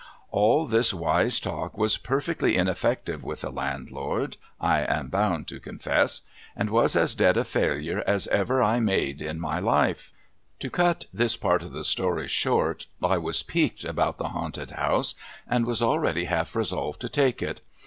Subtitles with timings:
[0.31, 6.21] All this wise talk was perfectly ineffective with the landlord, I am bound to confess,
[6.55, 10.11] and was as dead a failure as ever I made in my life.
[10.57, 10.59] MASTER B.
[10.61, 14.71] 205 To cut this part of the story short, I was piqued about the haunted
[14.71, 15.13] house,
[15.47, 17.61] and was already half resolved to take it.